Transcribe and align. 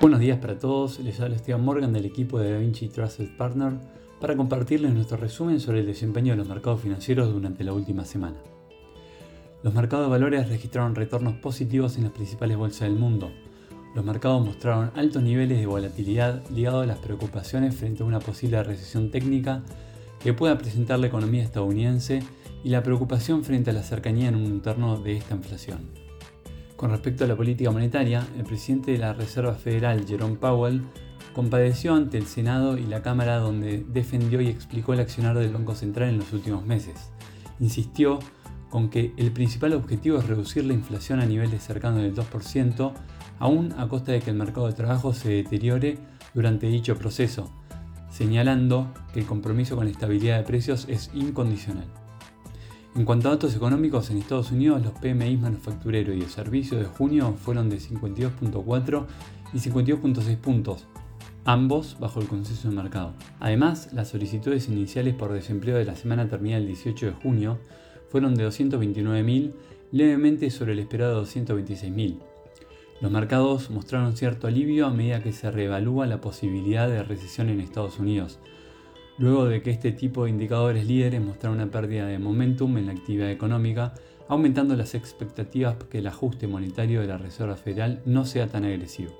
Buenos 0.00 0.20
días 0.20 0.38
para 0.38 0.56
todos, 0.56 1.00
les 1.00 1.18
habla 1.18 1.34
Esteban 1.34 1.64
Morgan 1.64 1.92
del 1.92 2.04
equipo 2.04 2.38
de 2.38 2.52
DaVinci 2.52 2.86
Trusted 2.88 3.36
Partner 3.36 3.72
para 4.20 4.36
compartirles 4.36 4.94
nuestro 4.94 5.16
resumen 5.16 5.58
sobre 5.58 5.80
el 5.80 5.86
desempeño 5.86 6.34
de 6.34 6.36
los 6.36 6.46
mercados 6.46 6.82
financieros 6.82 7.32
durante 7.32 7.64
la 7.64 7.72
última 7.72 8.04
semana. 8.04 8.36
Los 9.64 9.74
mercados 9.74 10.06
de 10.06 10.10
valores 10.12 10.48
registraron 10.48 10.94
retornos 10.94 11.34
positivos 11.38 11.96
en 11.96 12.04
las 12.04 12.12
principales 12.12 12.56
bolsas 12.56 12.88
del 12.88 12.96
mundo. 12.96 13.32
Los 13.96 14.04
mercados 14.04 14.46
mostraron 14.46 14.92
altos 14.94 15.20
niveles 15.20 15.58
de 15.58 15.66
volatilidad 15.66 16.48
ligados 16.48 16.84
a 16.84 16.86
las 16.86 16.98
preocupaciones 16.98 17.74
frente 17.74 18.04
a 18.04 18.06
una 18.06 18.20
posible 18.20 18.62
recesión 18.62 19.10
técnica 19.10 19.64
que 20.22 20.32
pueda 20.32 20.58
presentar 20.58 21.00
la 21.00 21.08
economía 21.08 21.42
estadounidense 21.42 22.22
y 22.62 22.68
la 22.68 22.84
preocupación 22.84 23.42
frente 23.42 23.70
a 23.70 23.74
la 23.74 23.82
cercanía 23.82 24.28
en 24.28 24.36
un 24.36 24.46
entorno 24.46 25.00
de 25.00 25.16
esta 25.16 25.34
inflación. 25.34 26.07
Con 26.78 26.90
respecto 26.90 27.24
a 27.24 27.26
la 27.26 27.34
política 27.34 27.72
monetaria, 27.72 28.24
el 28.38 28.44
presidente 28.44 28.92
de 28.92 28.98
la 28.98 29.12
Reserva 29.12 29.54
Federal, 29.54 30.06
Jerome 30.06 30.36
Powell, 30.36 30.84
compadeció 31.34 31.92
ante 31.92 32.18
el 32.18 32.26
Senado 32.26 32.78
y 32.78 32.84
la 32.84 33.02
Cámara 33.02 33.38
donde 33.38 33.84
defendió 33.88 34.40
y 34.40 34.46
explicó 34.46 34.92
el 34.92 35.00
accionar 35.00 35.36
del 35.36 35.52
Banco 35.52 35.74
Central 35.74 36.10
en 36.10 36.18
los 36.18 36.32
últimos 36.32 36.64
meses. 36.64 37.10
Insistió 37.58 38.20
con 38.70 38.90
que 38.90 39.12
el 39.16 39.32
principal 39.32 39.72
objetivo 39.72 40.18
es 40.18 40.28
reducir 40.28 40.64
la 40.66 40.72
inflación 40.72 41.18
a 41.18 41.26
niveles 41.26 41.64
cercanos 41.64 42.00
del 42.00 42.14
2%, 42.14 42.92
aún 43.40 43.74
a 43.76 43.88
costa 43.88 44.12
de 44.12 44.20
que 44.20 44.30
el 44.30 44.36
mercado 44.36 44.68
de 44.68 44.74
trabajo 44.74 45.12
se 45.12 45.30
deteriore 45.30 45.98
durante 46.32 46.68
dicho 46.68 46.96
proceso, 46.96 47.50
señalando 48.08 48.94
que 49.12 49.18
el 49.18 49.26
compromiso 49.26 49.74
con 49.74 49.86
la 49.86 49.90
estabilidad 49.90 50.36
de 50.36 50.44
precios 50.44 50.86
es 50.88 51.10
incondicional. 51.12 51.88
En 52.98 53.04
cuanto 53.04 53.28
a 53.28 53.30
datos 53.30 53.54
económicos, 53.54 54.10
en 54.10 54.18
Estados 54.18 54.50
Unidos 54.50 54.82
los 54.82 54.92
PMI 54.94 55.36
manufacturero 55.36 56.12
y 56.12 56.18
de 56.18 56.28
servicio 56.28 56.76
de 56.76 56.86
junio 56.86 57.36
fueron 57.40 57.70
de 57.70 57.76
52.4 57.78 59.06
y 59.54 59.58
52.6 59.58 60.36
puntos, 60.38 60.84
ambos 61.44 61.96
bajo 62.00 62.20
el 62.20 62.26
consenso 62.26 62.68
de 62.68 62.74
mercado. 62.74 63.12
Además, 63.38 63.92
las 63.92 64.08
solicitudes 64.08 64.68
iniciales 64.68 65.14
por 65.14 65.32
desempleo 65.32 65.76
de 65.76 65.84
la 65.84 65.94
semana 65.94 66.28
terminada 66.28 66.60
el 66.60 66.66
18 66.66 67.06
de 67.06 67.12
junio 67.12 67.58
fueron 68.10 68.34
de 68.34 68.48
229.000, 68.48 69.52
levemente 69.92 70.50
sobre 70.50 70.72
el 70.72 70.80
esperado 70.80 71.22
de 71.22 71.44
226.000. 71.44 72.18
Los 73.00 73.12
mercados 73.12 73.70
mostraron 73.70 74.16
cierto 74.16 74.48
alivio 74.48 74.86
a 74.88 74.90
medida 74.90 75.22
que 75.22 75.32
se 75.32 75.52
reevalúa 75.52 76.08
la 76.08 76.20
posibilidad 76.20 76.88
de 76.88 77.04
recesión 77.04 77.48
en 77.48 77.60
Estados 77.60 78.00
Unidos, 78.00 78.40
luego 79.18 79.46
de 79.46 79.62
que 79.62 79.70
este 79.70 79.92
tipo 79.92 80.24
de 80.24 80.30
indicadores 80.30 80.86
líderes 80.86 81.20
mostraron 81.20 81.60
una 81.60 81.70
pérdida 81.70 82.06
de 82.06 82.18
momentum 82.18 82.78
en 82.78 82.86
la 82.86 82.92
actividad 82.92 83.30
económica, 83.30 83.94
aumentando 84.28 84.76
las 84.76 84.94
expectativas 84.94 85.76
que 85.90 85.98
el 85.98 86.06
ajuste 86.06 86.46
monetario 86.46 87.00
de 87.00 87.08
la 87.08 87.18
Reserva 87.18 87.56
Federal 87.56 88.02
no 88.06 88.24
sea 88.24 88.46
tan 88.46 88.64
agresivo. 88.64 89.12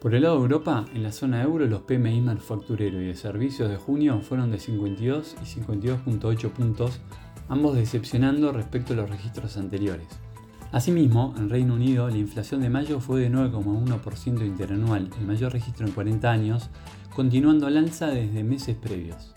Por 0.00 0.14
el 0.14 0.24
lado 0.24 0.36
de 0.36 0.42
Europa, 0.42 0.84
en 0.94 1.02
la 1.02 1.12
zona 1.12 1.42
euro 1.42 1.64
los 1.66 1.80
PMI 1.82 2.20
manufacturero 2.20 3.00
y 3.00 3.06
de 3.06 3.14
servicios 3.14 3.70
de 3.70 3.76
junio 3.76 4.20
fueron 4.20 4.50
de 4.50 4.58
52 4.58 5.36
y 5.40 5.60
52.8 5.60 6.50
puntos, 6.50 7.00
ambos 7.48 7.74
decepcionando 7.74 8.52
respecto 8.52 8.92
a 8.92 8.96
los 8.96 9.08
registros 9.08 9.56
anteriores. 9.56 10.08
Asimismo, 10.74 11.32
en 11.38 11.50
Reino 11.50 11.74
Unido 11.74 12.10
la 12.10 12.16
inflación 12.16 12.60
de 12.60 12.68
mayo 12.68 12.98
fue 12.98 13.20
de 13.20 13.30
9,1% 13.30 14.44
interanual, 14.44 15.08
el 15.20 15.24
mayor 15.24 15.52
registro 15.52 15.86
en 15.86 15.92
40 15.92 16.28
años, 16.28 16.68
continuando 17.14 17.68
al 17.68 17.76
alza 17.76 18.08
desde 18.08 18.42
meses 18.42 18.76
previos. 18.76 19.32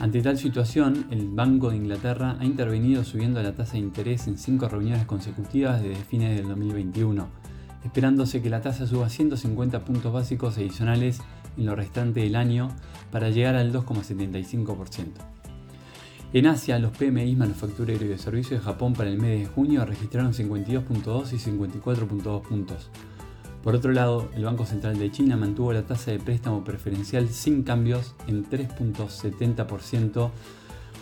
Ante 0.00 0.22
tal 0.22 0.38
situación, 0.38 1.06
el 1.10 1.28
Banco 1.28 1.70
de 1.70 1.76
Inglaterra 1.76 2.36
ha 2.40 2.44
intervenido 2.44 3.04
subiendo 3.04 3.40
la 3.44 3.54
tasa 3.54 3.74
de 3.74 3.78
interés 3.78 4.26
en 4.26 4.36
cinco 4.36 4.68
reuniones 4.68 5.06
consecutivas 5.06 5.80
desde 5.80 6.02
fines 6.02 6.36
del 6.36 6.48
2021, 6.48 7.28
esperándose 7.84 8.42
que 8.42 8.50
la 8.50 8.60
tasa 8.60 8.84
suba 8.84 9.08
150 9.08 9.84
puntos 9.84 10.12
básicos 10.12 10.58
adicionales 10.58 11.20
en 11.56 11.66
lo 11.66 11.76
restante 11.76 12.22
del 12.22 12.34
año 12.34 12.70
para 13.12 13.30
llegar 13.30 13.54
al 13.54 13.72
2,75%. 13.72 15.41
En 16.32 16.46
Asia, 16.46 16.78
los 16.78 16.96
PMI 16.96 17.36
manufacturero 17.36 18.04
y 18.04 18.08
de 18.08 18.18
servicios 18.18 18.60
de 18.60 18.64
Japón 18.64 18.94
para 18.94 19.10
el 19.10 19.18
mes 19.18 19.40
de 19.40 19.46
junio 19.46 19.84
registraron 19.84 20.32
52.2 20.32 21.32
y 21.32 21.36
54.2 21.36 22.42
puntos, 22.42 22.90
por 23.62 23.76
otro 23.76 23.92
lado, 23.92 24.28
el 24.34 24.44
Banco 24.44 24.66
Central 24.66 24.98
de 24.98 25.10
China 25.12 25.36
mantuvo 25.36 25.72
la 25.72 25.86
tasa 25.86 26.10
de 26.10 26.18
préstamo 26.18 26.64
preferencial 26.64 27.28
sin 27.28 27.62
cambios 27.62 28.14
en 28.26 28.44
3.70% 28.44 30.30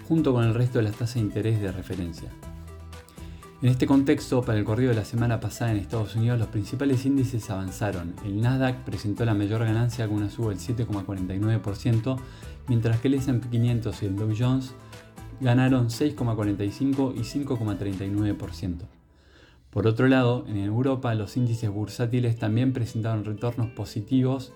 junto 0.06 0.32
con 0.34 0.44
el 0.44 0.54
resto 0.54 0.78
de 0.78 0.84
las 0.84 0.96
tasas 0.96 1.14
de 1.14 1.20
interés 1.20 1.60
de 1.60 1.72
referencia. 1.72 2.28
En 3.62 3.68
este 3.68 3.86
contexto, 3.86 4.42
para 4.42 4.58
el 4.58 4.64
corrido 4.64 4.90
de 4.90 4.96
la 4.96 5.04
semana 5.04 5.40
pasada 5.40 5.70
en 5.70 5.78
Estados 5.78 6.16
Unidos, 6.16 6.38
los 6.38 6.48
principales 6.48 7.04
índices 7.04 7.48
avanzaron. 7.50 8.14
El 8.24 8.40
Nasdaq 8.40 8.84
presentó 8.84 9.24
la 9.24 9.34
mayor 9.34 9.64
ganancia 9.64 10.06
con 10.06 10.16
una 10.16 10.30
suba 10.30 10.50
del 10.50 10.58
7,49%, 10.58 12.18
mientras 12.68 13.00
que 13.00 13.08
el 13.08 13.14
S&P 13.14 13.48
500 13.48 14.02
y 14.02 14.06
el 14.06 14.16
Dow 14.16 14.34
Jones 14.38 14.74
ganaron 15.40 15.88
6,45 15.88 17.14
y 17.16 17.20
5,39%. 17.20 18.78
Por 19.70 19.86
otro 19.86 20.08
lado, 20.08 20.44
en 20.48 20.58
Europa 20.58 21.14
los 21.14 21.36
índices 21.36 21.70
bursátiles 21.70 22.38
también 22.38 22.72
presentaron 22.72 23.24
retornos 23.24 23.70
positivos, 23.70 24.52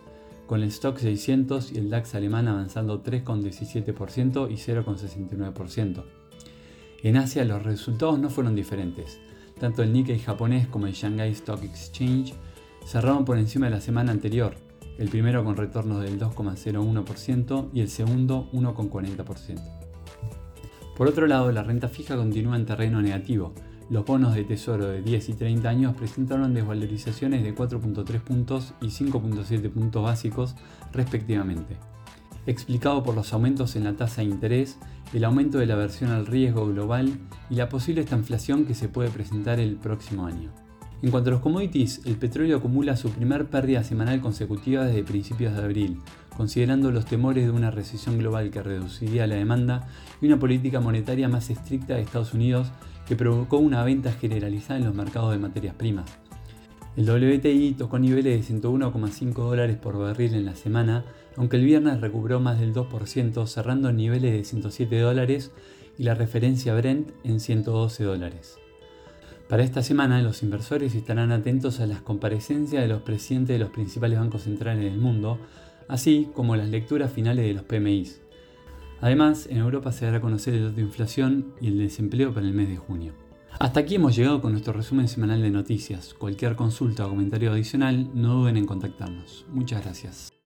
con 0.46 0.62
el 0.62 0.68
Stock 0.68 0.98
600 0.98 1.72
y 1.72 1.78
el 1.78 1.88
DAX 1.88 2.14
alemán 2.14 2.48
avanzando 2.48 3.02
3,17% 3.02 4.50
y 4.50 4.54
0,69%. 4.54 6.04
En 7.02 7.16
Asia 7.16 7.44
los 7.44 7.62
resultados 7.62 8.18
no 8.18 8.28
fueron 8.28 8.54
diferentes. 8.54 9.20
Tanto 9.58 9.82
el 9.82 9.92
Nikkei 9.92 10.18
japonés 10.18 10.66
como 10.66 10.86
el 10.86 10.92
Shanghai 10.92 11.30
Stock 11.30 11.62
Exchange 11.62 12.34
cerraron 12.84 13.24
por 13.24 13.38
encima 13.38 13.66
de 13.66 13.72
la 13.72 13.80
semana 13.80 14.12
anterior, 14.12 14.56
el 14.98 15.08
primero 15.08 15.44
con 15.44 15.56
retornos 15.56 16.02
del 16.02 16.20
2,01% 16.20 17.70
y 17.72 17.80
el 17.80 17.88
segundo 17.88 18.48
1,40%. 18.52 19.93
Por 20.96 21.08
otro 21.08 21.26
lado, 21.26 21.50
la 21.50 21.62
renta 21.62 21.88
fija 21.88 22.16
continúa 22.16 22.56
en 22.56 22.66
terreno 22.66 23.02
negativo, 23.02 23.52
los 23.90 24.06
bonos 24.06 24.34
de 24.34 24.44
tesoro 24.44 24.86
de 24.86 25.02
10 25.02 25.28
y 25.28 25.32
30 25.34 25.68
años 25.68 25.94
presentaron 25.94 26.54
desvalorizaciones 26.54 27.42
de 27.42 27.54
4.3 27.54 28.20
puntos 28.20 28.72
y 28.80 28.86
5.7 28.86 29.70
puntos 29.70 30.02
básicos 30.02 30.54
respectivamente, 30.92 31.76
explicado 32.46 33.02
por 33.02 33.14
los 33.14 33.32
aumentos 33.32 33.76
en 33.76 33.84
la 33.84 33.94
tasa 33.94 34.22
de 34.22 34.28
interés, 34.28 34.78
el 35.12 35.24
aumento 35.24 35.58
de 35.58 35.66
la 35.66 35.74
aversión 35.74 36.12
al 36.12 36.26
riesgo 36.26 36.66
global 36.66 37.12
y 37.50 37.56
la 37.56 37.68
posible 37.68 38.00
estanflación 38.00 38.64
que 38.64 38.74
se 38.74 38.88
puede 38.88 39.10
presentar 39.10 39.60
el 39.60 39.76
próximo 39.76 40.26
año. 40.26 40.63
En 41.02 41.10
cuanto 41.10 41.30
a 41.30 41.32
los 41.32 41.42
commodities, 41.42 42.00
el 42.06 42.16
petróleo 42.16 42.56
acumula 42.56 42.96
su 42.96 43.10
primer 43.10 43.46
pérdida 43.46 43.84
semanal 43.84 44.20
consecutiva 44.20 44.84
desde 44.84 45.04
principios 45.04 45.54
de 45.54 45.62
abril, 45.62 46.00
considerando 46.36 46.90
los 46.90 47.04
temores 47.04 47.44
de 47.44 47.50
una 47.50 47.70
recesión 47.70 48.18
global 48.18 48.50
que 48.50 48.62
reduciría 48.62 49.26
la 49.26 49.34
demanda 49.34 49.86
y 50.22 50.26
una 50.26 50.38
política 50.38 50.80
monetaria 50.80 51.28
más 51.28 51.50
estricta 51.50 51.94
de 51.94 52.02
Estados 52.02 52.32
Unidos 52.32 52.68
que 53.06 53.16
provocó 53.16 53.58
una 53.58 53.84
venta 53.84 54.12
generalizada 54.12 54.78
en 54.78 54.86
los 54.86 54.94
mercados 54.94 55.32
de 55.32 55.38
materias 55.38 55.74
primas. 55.74 56.06
El 56.96 57.10
WTI 57.10 57.74
tocó 57.76 57.98
niveles 57.98 58.48
de 58.48 58.54
101,5 58.54 59.34
dólares 59.34 59.76
por 59.76 59.98
barril 59.98 60.34
en 60.34 60.46
la 60.46 60.54
semana, 60.54 61.04
aunque 61.36 61.56
el 61.56 61.64
viernes 61.64 62.00
recuperó 62.00 62.38
más 62.38 62.60
del 62.60 62.72
2%, 62.72 63.46
cerrando 63.46 63.88
en 63.88 63.96
niveles 63.96 64.32
de 64.32 64.44
107 64.44 65.00
dólares 65.00 65.50
y 65.98 66.04
la 66.04 66.14
referencia 66.14 66.74
Brent 66.74 67.10
en 67.24 67.40
112 67.40 68.04
dólares. 68.04 68.58
Para 69.48 69.62
esta 69.62 69.82
semana 69.82 70.22
los 70.22 70.42
inversores 70.42 70.94
estarán 70.94 71.30
atentos 71.30 71.80
a 71.80 71.86
las 71.86 72.00
comparecencias 72.00 72.82
de 72.82 72.88
los 72.88 73.02
presidentes 73.02 73.54
de 73.54 73.58
los 73.58 73.70
principales 73.70 74.18
bancos 74.18 74.42
centrales 74.42 74.84
del 74.84 74.98
mundo, 74.98 75.38
así 75.86 76.28
como 76.34 76.56
las 76.56 76.68
lecturas 76.68 77.12
finales 77.12 77.44
de 77.44 77.54
los 77.54 77.64
PMIs. 77.64 78.22
Además, 79.02 79.46
en 79.50 79.58
Europa 79.58 79.92
se 79.92 80.06
dará 80.06 80.16
a 80.16 80.20
conocer 80.22 80.54
el 80.54 80.62
dato 80.62 80.76
de 80.76 80.82
inflación 80.82 81.52
y 81.60 81.66
el 81.66 81.78
desempleo 81.78 82.32
para 82.32 82.46
el 82.46 82.54
mes 82.54 82.68
de 82.68 82.78
junio. 82.78 83.12
Hasta 83.58 83.80
aquí 83.80 83.96
hemos 83.96 84.16
llegado 84.16 84.40
con 84.40 84.52
nuestro 84.52 84.72
resumen 84.72 85.08
semanal 85.08 85.42
de 85.42 85.50
noticias. 85.50 86.14
Cualquier 86.14 86.56
consulta 86.56 87.06
o 87.06 87.10
comentario 87.10 87.52
adicional, 87.52 88.10
no 88.14 88.34
duden 88.34 88.56
en 88.56 88.66
contactarnos. 88.66 89.44
Muchas 89.50 89.84
gracias. 89.84 90.33